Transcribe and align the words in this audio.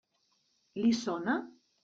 Li 0.81 0.95
sona? 1.03 1.37